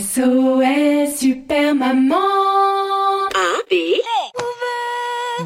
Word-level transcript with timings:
SOS 0.00 1.18
Super 1.20 1.74
Maman 1.74 2.41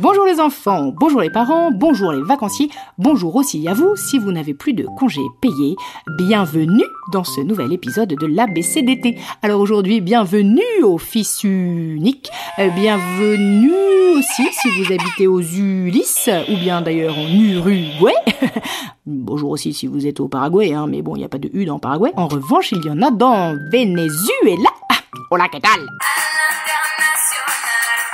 Bonjour 0.01 0.27
les 0.27 0.41
enfants, 0.41 0.93
bonjour 0.95 1.21
les 1.21 1.31
parents, 1.31 1.71
bonjour 1.71 2.13
les 2.13 2.23
vacanciers, 2.23 2.69
bonjour 2.99 3.35
aussi 3.37 3.67
à 3.67 3.73
vous 3.73 3.97
si 3.97 4.19
vous 4.19 4.31
n'avez 4.31 4.53
plus 4.53 4.75
de 4.75 4.87
congés 4.99 5.27
payés. 5.41 5.77
Bienvenue 6.19 6.85
dans 7.13 7.25
ce 7.25 7.41
nouvel 7.41 7.73
épisode 7.73 8.11
de 8.11 8.27
l'ABCDT. 8.27 9.19
Alors 9.43 9.61
aujourd'hui, 9.61 10.01
bienvenue 10.01 10.83
aux 10.83 10.99
fils 10.99 11.45
uniques, 11.45 12.31
euh, 12.59 12.69
bienvenue 12.71 13.73
aussi 14.19 14.47
si 14.53 14.69
vous 14.71 14.93
habitez 14.93 15.27
aux 15.27 15.41
Ulysses, 15.41 16.31
ou 16.49 16.57
bien 16.57 16.83
d'ailleurs 16.83 17.17
en 17.17 17.29
Uruguay. 17.29 18.15
Bonjour 19.07 19.51
aussi 19.51 19.73
si 19.73 19.87
vous 19.87 20.07
êtes 20.07 20.21
au 20.21 20.29
Paraguay, 20.29 20.75
hein, 20.75 20.87
mais 20.89 21.01
bon, 21.01 21.17
il 21.17 21.21
n'y 21.21 21.25
a 21.25 21.29
pas 21.29 21.39
de 21.39 21.49
U 21.53 21.65
dans 21.65 21.79
Paraguay. 21.79 22.13
En 22.17 22.29
revanche, 22.29 22.73
il 22.73 22.85
y 22.85 22.91
en 22.91 23.01
a 23.03 23.11
dans 23.11 23.57
Venezuela. 23.71 24.71
Ah, 24.91 24.97
hola, 25.31 25.49
¿qué 25.49 25.61
tal? 25.61 25.81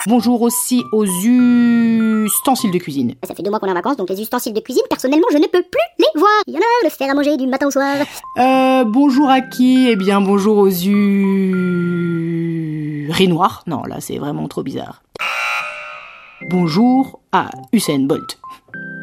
Bonjour 0.08 0.42
aussi 0.42 0.82
aux 0.90 1.04
ustensiles 1.04 2.72
de 2.72 2.78
cuisine. 2.78 3.14
Ça 3.22 3.36
fait 3.36 3.42
deux 3.44 3.50
mois 3.50 3.60
qu'on 3.60 3.68
est 3.68 3.70
en 3.70 3.74
vacances, 3.74 3.96
donc 3.96 4.10
les 4.10 4.20
ustensiles 4.20 4.52
de 4.52 4.58
cuisine, 4.58 4.82
personnellement, 4.90 5.28
je 5.30 5.38
ne 5.38 5.46
peux 5.46 5.62
plus 5.62 5.80
les 6.00 6.08
voir. 6.18 6.42
Il 6.48 6.54
y 6.54 6.56
en 6.56 6.60
a 6.60 6.84
le 6.84 6.90
faire 6.90 7.08
à 7.08 7.14
manger 7.14 7.36
du 7.36 7.46
matin 7.46 7.68
au 7.68 7.70
soir. 7.70 7.94
Euh, 8.38 8.82
bonjour 8.84 9.30
à 9.30 9.40
qui? 9.40 9.88
Eh 9.88 9.94
bien, 9.94 10.20
bonjour 10.20 10.58
aux 10.58 10.70
urinoirs. 13.08 13.62
Non, 13.68 13.84
là, 13.84 14.00
c'est 14.00 14.18
vraiment 14.18 14.48
trop 14.48 14.64
bizarre. 14.64 15.04
Bonjour 16.50 17.20
à 17.30 17.50
Usain 17.72 18.00
Bolt. 18.00 18.40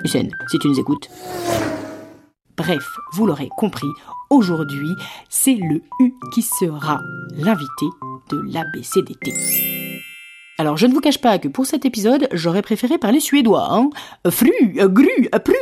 Usain, 0.03 0.27
si 0.49 0.59
tu 0.59 0.67
nous 0.67 0.81
écoutes. 0.81 1.09
Bref, 2.57 2.83
vous 3.13 3.25
l'aurez 3.25 3.47
compris, 3.57 3.87
aujourd'hui, 4.29 4.89
c'est 5.29 5.55
le 5.55 5.81
U 6.01 6.13
qui 6.33 6.41
sera 6.41 6.99
l'invité 7.37 7.85
de 8.31 8.41
l'ABCDT. 8.51 9.68
Alors, 10.59 10.75
je 10.75 10.87
ne 10.87 10.93
vous 10.93 10.99
cache 10.99 11.19
pas 11.19 11.39
que 11.39 11.47
pour 11.47 11.65
cet 11.65 11.85
épisode, 11.85 12.27
j'aurais 12.33 12.61
préféré 12.61 12.97
parler 12.97 13.21
suédois, 13.21 13.69
hein. 13.71 13.89
Fru, 14.29 14.51
gru, 14.75 15.29
pru, 15.41 15.55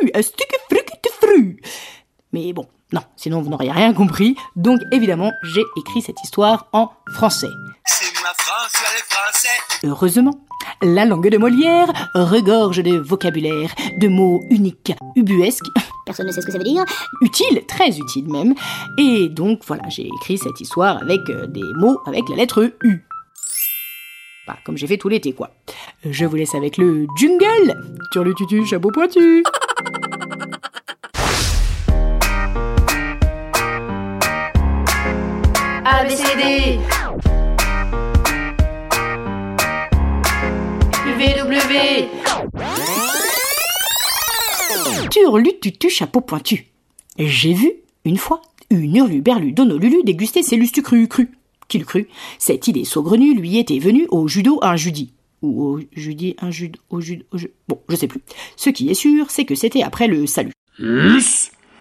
fru. 1.22 1.62
Mais 2.34 2.52
bon, 2.52 2.66
non, 2.92 3.02
sinon 3.16 3.44
vous 3.44 3.50
n'auriez 3.52 3.72
rien 3.72 3.94
compris. 3.94 4.36
Donc, 4.56 4.80
évidemment, 4.92 5.32
j'ai 5.44 5.62
écrit 5.78 6.02
cette 6.02 6.20
histoire 6.24 6.66
en 6.74 6.90
français. 7.12 7.52
C'est 7.86 8.12
ma 8.24 8.34
France, 8.40 8.74
les 8.74 9.04
Français. 9.16 9.84
Heureusement, 9.84 10.40
la 10.82 11.06
langue 11.06 11.30
de 11.30 11.38
Molière 11.38 11.94
regorge 12.16 12.82
de 12.82 12.98
vocabulaire, 12.98 13.70
de 14.00 14.08
mots 14.08 14.42
uniques, 14.50 14.94
ubuesques, 15.16 15.68
Personne 16.08 16.26
ne 16.26 16.32
sait 16.32 16.42
ce 16.42 16.46
que 16.48 16.54
ça 16.54 16.58
veut 16.58 16.64
dire. 16.64 16.86
utiles, 17.22 17.64
très 17.68 17.90
utiles 18.00 18.32
même. 18.32 18.56
Et 18.98 19.30
donc, 19.30 19.60
voilà, 19.68 19.84
j'ai 19.90 20.08
écrit 20.08 20.40
cette 20.40 20.60
histoire 20.60 21.00
avec 21.04 21.20
euh, 21.30 21.46
des 21.46 21.74
mots 21.76 22.00
avec 22.08 22.28
la 22.30 22.38
lettre 22.38 22.72
U. 22.82 23.04
Bah, 24.48 24.58
comme 24.64 24.78
j'ai 24.78 24.88
fait 24.88 24.98
tout 24.98 25.10
l'été, 25.10 25.34
quoi. 25.34 25.52
Je 26.06 26.26
vous 26.26 26.38
laisse 26.38 26.56
avec 26.56 26.78
le 26.78 27.06
jungle 27.18 27.76
Sur 28.14 28.24
le 28.24 28.34
tutu, 28.34 28.66
chapeau 28.66 28.92
pointu 28.92 29.44
ABCD 35.84 36.80
W 41.18 42.10
Turlututu 45.10 45.90
chapeau 45.90 46.22
pointu. 46.22 46.68
J'ai 47.18 47.54
vu, 47.54 47.72
une 48.06 48.18
fois, 48.18 48.42
une 48.70 48.96
hurluberlu 48.96 49.52
d'Honolulu 49.52 50.04
déguster 50.04 50.44
ses 50.44 50.56
lustus 50.56 50.84
crus 50.84 51.08
cru. 51.08 51.30
Qu'il 51.68 51.86
crut, 51.86 52.08
cette 52.40 52.68
idée 52.68 52.86
saugrenue 52.86 53.34
lui 53.36 53.58
était 53.58 53.80
venue 53.80 54.08
au 54.10 54.28
judo 54.28 54.60
un 54.62 54.76
jeudi. 54.76 55.12
Ou 55.42 55.64
au 55.64 55.80
jeudi 55.96 56.36
un 56.42 56.50
judo, 56.50 56.80
au 56.90 57.00
judo, 57.02 57.24
au 57.32 57.38
ju- 57.38 57.52
Bon, 57.68 57.80
je 57.90 57.96
sais 57.96 58.08
plus. 58.08 58.22
Ce 58.56 58.70
qui 58.70 58.90
est 58.90 58.94
sûr, 58.96 59.30
c'est 59.30 59.46
que 59.46 59.54
c'était 59.56 59.84
après 59.84 60.08
le 60.08 60.26
salut. 60.28 60.54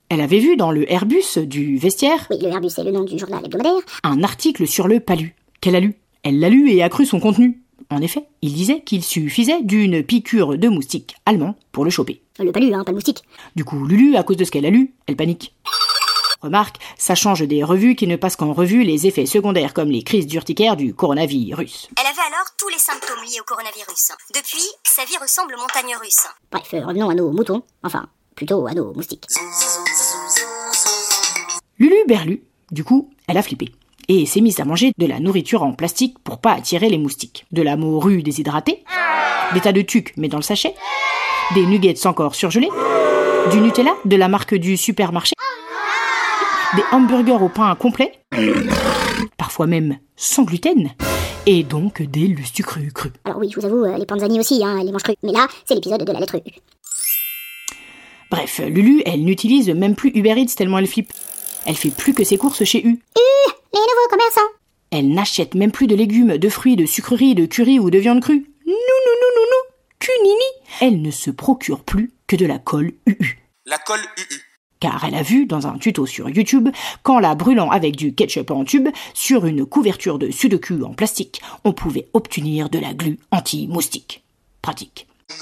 Elle 0.08 0.20
avait 0.20 0.38
vu 0.38 0.56
dans 0.56 0.70
le 0.70 0.91
Airbus 0.91 1.38
du 1.38 1.78
vestiaire 1.78 2.26
Oui, 2.30 2.36
le 2.41 2.48
Airbus, 2.48 2.70
c'est 2.70 2.84
le 2.84 2.92
nom 2.92 3.04
du 3.04 3.19
journal 3.19 3.44
hebdomadaire. 3.44 3.80
un 4.04 4.22
article 4.22 4.66
sur 4.66 4.86
le 4.88 5.00
palu. 5.00 5.34
Qu'elle 5.60 5.74
a 5.76 5.80
lu. 5.80 5.94
Elle 6.22 6.38
l'a 6.38 6.48
lu 6.48 6.70
et 6.70 6.82
a 6.82 6.88
cru 6.88 7.06
son 7.06 7.18
contenu. 7.20 7.60
En 7.91 8.03
effet, 8.03 8.24
il 8.42 8.53
disait 8.53 8.80
qu'il 8.84 9.03
suffisait 9.04 9.62
d'une 9.62 10.03
piqûre 10.03 10.58
de 10.58 10.68
moustique 10.68 11.14
allemand 11.24 11.54
pour 11.72 11.84
le 11.84 11.91
choper. 11.91 12.20
Le 12.38 12.50
palu, 12.53 12.72
hein, 12.74 12.82
pas 12.84 12.91
le 12.92 12.97
moustique. 12.97 13.22
Du 13.54 13.64
coup, 13.64 13.84
Lulu, 13.84 14.16
à 14.16 14.22
cause 14.22 14.36
de 14.36 14.44
ce 14.44 14.50
qu'elle 14.50 14.66
a 14.66 14.70
lu, 14.70 14.92
elle 15.06 15.16
panique. 15.16 15.54
Remarque, 16.42 16.76
ça 16.98 17.14
change 17.14 17.42
des 17.42 17.64
revues 17.64 17.94
qui 17.94 18.06
ne 18.06 18.16
passent 18.16 18.36
qu'en 18.36 18.52
revue 18.52 18.82
les 18.82 19.06
effets 19.06 19.26
secondaires 19.26 19.74
comme 19.74 19.91
les 19.91 20.02
crises 20.02 20.26
d'urticaire 20.26 20.76
du 20.76 20.94
coronavirus. 20.94 21.88
Elle 21.98 22.06
avait 22.06 22.34
alors 22.34 22.47
tous 22.58 22.69
les 22.69 22.78
symptômes 22.78 23.22
liés 23.24 23.41
au 23.41 23.44
coronavirus. 23.44 24.12
Depuis, 24.34 24.66
sa 24.84 25.04
vie 25.04 25.16
ressemble 25.20 25.54
aux 25.54 25.60
montagnes 25.60 25.97
russes. 26.00 26.26
Bref, 26.50 26.69
euh, 26.74 26.86
revenons 26.86 27.08
à 27.08 27.14
nos 27.14 27.30
moutons. 27.30 27.62
Enfin, 27.82 28.06
plutôt 28.34 28.66
à 28.66 28.74
nos 28.74 28.92
moustiques. 28.92 29.26
Lulu 31.78 31.97
Berlu, 32.06 32.42
du 32.70 32.84
coup, 32.84 33.10
elle 33.28 33.38
a 33.38 33.42
flippé. 33.42 33.72
Et 34.08 34.24
s'est 34.24 34.41
mise 34.41 34.60
à 34.60 34.64
manger 34.64 34.92
de 34.98 35.06
la 35.06 35.18
nourriture 35.18 35.62
en 35.62 35.72
plastique 35.72 36.18
pour 36.20 36.38
pas 36.38 36.53
attirer 36.53 36.88
les 36.88 36.98
moustiques. 36.98 37.44
De 37.50 37.62
la 37.62 37.76
morue 37.76 38.22
déshydratée, 38.22 38.84
des 39.53 39.60
tas 39.60 39.72
de 39.72 39.82
tucs 39.82 40.12
mais 40.16 40.28
dans 40.28 40.38
le 40.38 40.42
sachet, 40.42 40.74
des 41.54 41.66
nuggets 41.66 42.06
encore 42.06 42.34
surgelés, 42.34 42.70
du 43.50 43.60
Nutella 43.60 43.94
de 44.04 44.16
la 44.16 44.28
marque 44.28 44.54
du 44.54 44.76
supermarché, 44.76 45.35
des 46.75 46.82
hamburgers 46.91 47.43
au 47.43 47.49
pain 47.49 47.75
complet, 47.77 48.12
parfois 49.37 49.66
même 49.66 49.99
sans 50.16 50.43
gluten, 50.43 50.91
et 51.47 51.62
donc 51.62 52.03
des 52.03 52.27
lustus 52.27 52.65
crus 52.65 52.93
crus. 52.93 53.12
Alors 53.25 53.38
oui, 53.38 53.50
je 53.50 53.60
vous 53.60 53.66
avoue, 53.66 53.84
euh, 53.84 53.97
les 53.97 54.06
panzani 54.06 54.41
aussi, 54.41 54.65
hein, 54.65 54.77
elle 54.81 54.87
les 54.87 54.93
mange 54.93 55.03
crues. 55.03 55.15
Mais 55.22 55.32
là, 55.32 55.47
c'est 55.65 55.75
l'épisode 55.75 56.04
de 56.04 56.12
la 56.12 56.21
lettre 56.21 56.37
U. 56.37 56.41
Bref, 58.31 58.59
Lulu, 58.59 59.03
elle 59.06 59.25
n'utilise 59.25 59.69
même 59.71 59.94
plus 59.94 60.10
Uber 60.15 60.34
Eats 60.37 60.54
tellement 60.56 60.78
elle 60.78 60.88
flippe. 60.88 61.12
Elle 61.66 61.77
fait 61.77 61.91
plus 61.91 62.15
que 62.15 62.25
ses 62.25 62.38
courses 62.38 62.65
chez 62.65 62.84
U. 62.84 62.98
Les 63.72 63.81
nouveaux 63.81 64.09
commerçants 64.10 64.53
Elle 64.91 65.10
n'achète 65.10 65.54
même 65.54 65.71
plus 65.71 65.87
de 65.87 65.94
légumes, 65.94 66.38
de 66.38 66.48
fruits, 66.48 66.77
de 66.77 66.87
sucreries, 66.87 67.34
de 67.34 67.47
curry 67.47 67.78
ou 67.78 67.91
de 67.91 67.98
viande 67.98 68.22
crue. 68.22 68.47
Non, 68.66 68.72
non, 68.72 69.12
non, 69.21 69.28
non, 69.37 69.43
non. 69.43 69.75
Cunini. 69.98 70.44
Elle 70.81 71.03
ne 71.03 71.10
se 71.10 71.31
procure 71.31 71.84
plus 71.84 72.12
que 72.27 72.37
de 72.37 72.47
la 72.47 72.59
colle 72.59 72.93
UU. 73.06 73.38
La 73.65 73.78
colle 73.78 74.00
UU. 74.19 74.46
Car 74.81 75.04
elle 75.04 75.14
a 75.14 75.22
vu 75.22 75.47
dans 75.47 75.66
un 75.66 75.78
tuto 75.78 76.06
sur 76.06 76.28
YouTube 76.28 76.69
qu'en 77.03 77.19
la 77.19 77.34
brûlant 77.34 77.70
avec 77.70 77.97
du 77.97 78.14
ketchup 78.14 78.50
en 78.50 78.64
tube 78.64 78.88
sur 79.14 79.47
une 79.47 79.64
couverture 79.64 80.19
de 80.19 80.31
sudoku 80.31 80.82
en 80.84 80.92
plastique, 80.92 81.41
on 81.64 81.72
pouvait 81.72 82.09
obtenir 82.12 82.69
de 82.69 82.78
la 82.78 82.92
glu 82.92 83.19
anti-moustique. 83.31 84.22
Pratique. 84.60 85.06
Euh, 85.31 85.34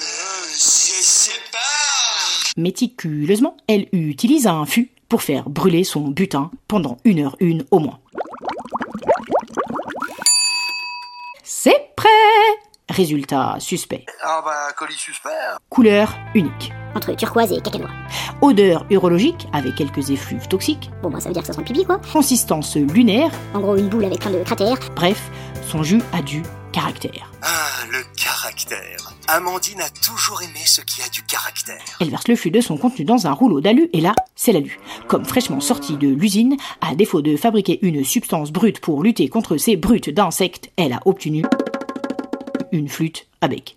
je 0.52 1.02
sais 1.02 1.40
pas. 1.50 2.60
Méticuleusement, 2.60 3.56
elle 3.66 3.88
utilise 3.92 4.46
un 4.46 4.64
fût 4.66 4.90
pour 5.08 5.22
faire 5.22 5.48
brûler 5.50 5.84
son 5.84 6.08
butin 6.08 6.50
pendant 6.68 6.98
une 7.04 7.20
heure 7.20 7.36
une 7.40 7.64
au 7.70 7.78
moins. 7.78 7.98
C'est 11.42 11.90
prêt 11.96 12.08
Résultat 12.88 13.56
suspect. 13.60 14.04
Ah 14.22 14.42
bah, 14.44 14.72
colis 14.76 14.94
suspect. 14.94 15.30
Couleur 15.70 16.14
unique. 16.34 16.72
Entre 16.94 17.14
turquoise 17.16 17.52
et 17.52 17.60
cacanois. 17.60 17.90
Odeur 18.40 18.86
urologique 18.90 19.48
avec 19.52 19.74
quelques 19.74 20.10
effluves 20.10 20.48
toxiques. 20.48 20.90
Bon, 21.02 21.10
bah 21.10 21.20
ça 21.20 21.28
veut 21.28 21.34
dire 21.34 21.42
que 21.42 21.46
ça 21.46 21.52
sent 21.52 21.60
le 21.60 21.64
pipi, 21.66 21.84
quoi. 21.84 22.00
Consistance 22.12 22.76
lunaire. 22.76 23.30
En 23.54 23.60
gros, 23.60 23.76
une 23.76 23.88
boule 23.88 24.04
avec 24.04 24.20
plein 24.20 24.30
de 24.30 24.42
cratères. 24.42 24.78
Bref, 24.94 25.30
son 25.68 25.82
jus 25.82 26.02
a 26.12 26.22
du 26.22 26.42
caractère. 26.72 27.30
Ah, 27.42 27.84
le 27.90 28.02
caractère. 28.16 29.12
Amandine 29.28 29.80
a 29.80 29.88
toujours 29.90 30.42
aimé 30.42 30.60
ce 30.66 30.80
qui 30.82 31.00
a 31.02 31.08
du 31.08 31.22
caractère. 31.22 31.82
Elle 32.00 32.10
verse 32.10 32.28
le 32.28 32.36
flux 32.36 32.50
de 32.50 32.60
son 32.60 32.76
contenu 32.76 33.04
dans 33.04 33.26
un 33.26 33.32
rouleau 33.32 33.60
d'alu 33.60 33.88
et 33.92 34.00
là, 34.00 34.14
c'est 34.34 34.52
l'alu. 34.52 34.78
Comme 35.08 35.24
fraîchement 35.24 35.60
sorti 35.60 35.96
de 35.96 36.08
l'usine, 36.08 36.56
à 36.80 36.94
défaut 36.94 37.22
de 37.22 37.36
fabriquer 37.36 37.78
une 37.82 38.04
substance 38.04 38.50
brute 38.50 38.80
pour 38.80 39.02
lutter 39.02 39.28
contre 39.28 39.56
ces 39.56 39.76
brutes 39.76 40.10
d'insectes, 40.10 40.70
elle 40.76 40.92
a 40.92 41.00
obtenu 41.04 41.44
une 42.72 42.88
flûte 42.88 43.26
à 43.40 43.48
bec. 43.48 43.76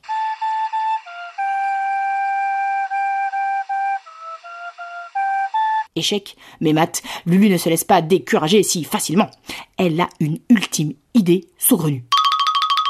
Échec. 5.97 6.35
Mais 6.61 6.73
Matt, 6.73 7.01
Lulu 7.25 7.49
ne 7.49 7.57
se 7.57 7.69
laisse 7.69 7.83
pas 7.83 8.01
décourager 8.01 8.63
si 8.63 8.83
facilement. 8.83 9.29
Elle 9.77 9.99
a 9.99 10.09
une 10.19 10.39
ultime 10.49 10.93
idée 11.13 11.47
saugrenue. 11.57 12.05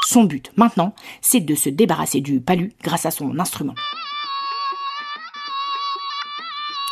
Son 0.06 0.24
but 0.24 0.50
maintenant, 0.56 0.94
c'est 1.20 1.40
de 1.40 1.54
se 1.54 1.68
débarrasser 1.68 2.20
du 2.20 2.40
palu 2.40 2.72
grâce 2.82 3.06
à 3.06 3.10
son 3.10 3.38
instrument. 3.38 3.74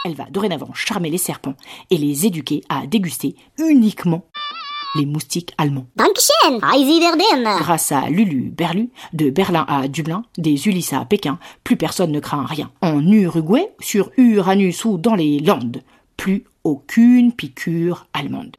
Elle 0.04 0.14
va 0.14 0.26
dorénavant 0.30 0.72
charmer 0.72 1.10
les 1.10 1.18
serpents 1.18 1.56
et 1.90 1.96
les 1.96 2.26
éduquer 2.26 2.62
à 2.68 2.86
déguster 2.86 3.34
uniquement 3.58 4.24
les 4.96 5.06
moustiques 5.06 5.52
allemands. 5.58 5.86
Grâce 7.58 7.92
à 7.92 8.08
Lulu 8.08 8.50
Berlu, 8.50 8.90
de 9.12 9.30
Berlin 9.30 9.64
à 9.68 9.88
Dublin, 9.88 10.24
des 10.38 10.68
Ulysses 10.68 10.92
à 10.92 11.04
Pékin, 11.04 11.38
plus 11.64 11.76
personne 11.76 12.12
ne 12.12 12.20
craint 12.20 12.46
rien. 12.46 12.70
En 12.80 13.06
Uruguay, 13.06 13.72
sur 13.80 14.10
Uranus 14.16 14.84
ou 14.84 14.98
dans 14.98 15.14
les 15.14 15.40
Landes, 15.40 15.82
plus 16.16 16.44
aucune 16.64 17.32
piqûre 17.32 18.06
allemande. 18.12 18.56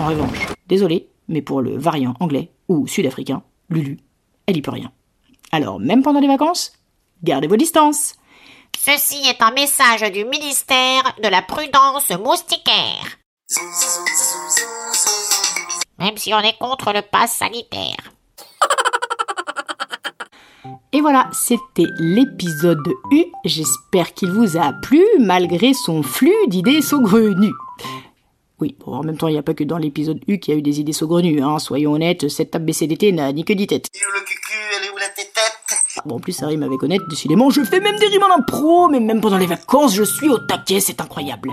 En 0.00 0.06
revanche, 0.06 0.46
désolé, 0.66 1.08
mais 1.28 1.42
pour 1.42 1.60
le 1.60 1.76
variant 1.76 2.14
anglais 2.20 2.50
ou 2.68 2.86
sud-africain, 2.86 3.42
Lulu, 3.70 3.98
elle 4.46 4.56
y 4.56 4.62
peut 4.62 4.70
rien. 4.70 4.92
Alors, 5.52 5.78
même 5.78 6.02
pendant 6.02 6.20
les 6.20 6.28
vacances, 6.28 6.72
gardez 7.22 7.48
vos 7.48 7.56
distances. 7.56 8.14
Ceci 8.78 9.26
est 9.28 9.42
un 9.42 9.50
message 9.50 10.10
du 10.12 10.24
ministère 10.24 11.16
de 11.22 11.28
la 11.28 11.42
prudence 11.42 12.10
moustiquaire. 12.10 13.18
Même 15.98 16.16
si 16.16 16.32
on 16.32 16.40
est 16.40 16.56
contre 16.58 16.92
le 16.92 17.02
pass 17.02 17.32
sanitaire. 17.32 18.17
Et 20.98 21.00
voilà, 21.00 21.28
c'était 21.30 21.86
l'épisode 22.00 22.82
U. 23.12 23.24
J'espère 23.44 24.14
qu'il 24.14 24.32
vous 24.32 24.56
a 24.56 24.72
plu 24.72 25.00
malgré 25.20 25.72
son 25.72 26.02
flux 26.02 26.34
d'idées 26.48 26.82
saugrenues. 26.82 27.54
Oui, 28.58 28.74
bon, 28.84 28.94
en 28.94 29.04
même 29.04 29.16
temps, 29.16 29.28
il 29.28 29.34
n'y 29.34 29.38
a 29.38 29.44
pas 29.44 29.54
que 29.54 29.62
dans 29.62 29.78
l'épisode 29.78 30.18
U 30.26 30.40
qu'il 30.40 30.54
y 30.54 30.56
a 30.56 30.58
eu 30.58 30.62
des 30.62 30.80
idées 30.80 30.92
saugrenues, 30.92 31.40
hein. 31.40 31.60
Soyons 31.60 31.92
honnêtes, 31.92 32.28
cette 32.28 32.50
table 32.50 32.64
BCDT 32.64 33.12
n'a 33.12 33.32
ni 33.32 33.44
que 33.44 33.52
dix 33.52 33.68
têtes. 33.68 33.86
Il 33.94 34.00
est 34.00 34.06
où 34.06 34.12
le 34.12 34.24
cucu 34.24 34.58
Elle 34.76 34.86
est 34.88 34.90
où 34.90 34.96
la 34.98 35.06
tête? 35.06 35.28
Bon, 36.04 36.16
en 36.16 36.20
plus, 36.20 36.32
ça 36.32 36.48
rime 36.48 36.64
avec 36.64 36.82
honnête, 36.82 37.02
décidément, 37.08 37.48
je 37.50 37.62
fais 37.62 37.78
même 37.78 37.96
des 37.96 38.06
rimes 38.06 38.24
en 38.24 38.36
impro, 38.36 38.88
mais 38.88 38.98
même 38.98 39.20
pendant 39.20 39.38
les 39.38 39.46
vacances, 39.46 39.94
je 39.94 40.02
suis 40.02 40.28
au 40.28 40.38
taquet, 40.38 40.80
c'est 40.80 41.00
incroyable. 41.00 41.52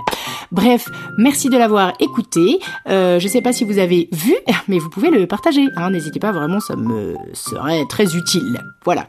Bref, 0.52 0.88
merci 1.18 1.48
de 1.48 1.56
l'avoir 1.56 1.92
écouté. 2.00 2.60
Euh, 2.88 3.18
je 3.18 3.28
sais 3.28 3.40
pas 3.40 3.52
si 3.52 3.64
vous 3.64 3.78
avez 3.78 4.08
vu, 4.12 4.34
mais 4.68 4.78
vous 4.78 4.90
pouvez 4.90 5.10
le 5.10 5.26
partager, 5.26 5.66
hein. 5.76 5.90
N'hésitez 5.90 6.20
pas, 6.20 6.32
vraiment, 6.32 6.60
ça 6.60 6.76
me 6.76 7.14
serait 7.32 7.84
très 7.88 8.16
utile. 8.16 8.60
Voilà. 8.84 9.08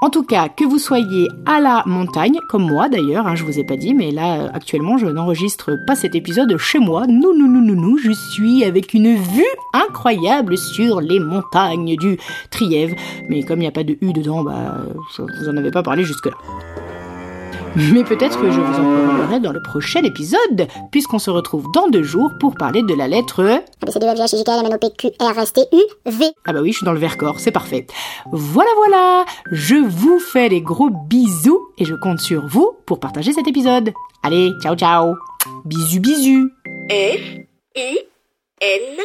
En 0.00 0.10
tout 0.10 0.22
cas, 0.22 0.48
que 0.48 0.64
vous 0.64 0.78
soyez 0.78 1.28
à 1.46 1.60
la 1.60 1.82
montagne, 1.86 2.38
comme 2.48 2.62
moi 2.62 2.88
d'ailleurs, 2.88 3.26
hein, 3.26 3.34
je 3.34 3.44
vous 3.44 3.58
ai 3.58 3.64
pas 3.64 3.76
dit, 3.76 3.94
mais 3.94 4.10
là, 4.10 4.50
actuellement, 4.52 4.98
je 4.98 5.06
n'enregistre 5.06 5.72
pas 5.86 5.94
cet 5.94 6.14
épisode 6.14 6.56
chez 6.56 6.78
moi. 6.78 7.06
Non, 7.06 7.34
non, 7.34 7.48
non, 7.48 7.60
non, 7.60 7.74
non, 7.74 7.96
je 7.96 8.12
suis 8.12 8.64
avec 8.64 8.94
une 8.94 9.14
vue 9.14 9.44
incroyable 9.74 10.56
sur 10.56 11.00
les 11.00 11.20
montagnes 11.20 11.96
du 11.96 12.18
Trièvre. 12.50 12.94
Mais 13.28 13.42
comme 13.42 13.58
il 13.58 13.62
n'y 13.62 13.68
a 13.68 13.72
pas 13.72 13.84
de 13.84 13.98
U 14.00 14.12
dedans, 14.12 14.42
bah, 14.42 14.76
vous 15.18 15.48
en 15.48 15.56
avais 15.56 15.70
pas 15.70 15.82
parlé 15.82 16.04
jusque-là. 16.04 16.36
Mais 17.78 18.02
peut-être 18.02 18.40
que 18.40 18.50
je 18.50 18.60
vous 18.60 18.74
en 18.74 19.06
parlerai 19.06 19.38
dans 19.38 19.52
le 19.52 19.62
prochain 19.62 20.02
épisode, 20.02 20.66
puisqu'on 20.90 21.20
se 21.20 21.30
retrouve 21.30 21.70
dans 21.72 21.86
deux 21.88 22.02
jours 22.02 22.32
pour 22.40 22.56
parler 22.56 22.82
de 22.82 22.92
la 22.92 23.06
lettre 23.06 23.42
E. 23.42 23.60
ABCDEFGHIJKLMNOPQRSTUV. 23.82 26.24
Ah 26.44 26.52
bah 26.52 26.60
oui, 26.60 26.72
je 26.72 26.78
suis 26.78 26.84
dans 26.84 26.92
le 26.92 26.98
Vercors, 26.98 27.38
c'est 27.38 27.52
parfait. 27.52 27.86
Voilà, 28.32 28.70
voilà, 28.76 29.24
je 29.52 29.76
vous 29.76 30.18
fais 30.18 30.48
des 30.48 30.60
gros 30.60 30.90
bisous 30.90 31.68
et 31.78 31.84
je 31.84 31.94
compte 31.94 32.18
sur 32.18 32.48
vous 32.48 32.72
pour 32.84 32.98
partager 32.98 33.32
cet 33.32 33.46
épisode. 33.46 33.92
Allez, 34.24 34.54
ciao 34.60 34.74
ciao. 34.74 35.14
Bisous 35.64 36.00
bisous. 36.00 36.50
F, 36.90 37.38
I, 37.76 38.00
N, 38.60 39.04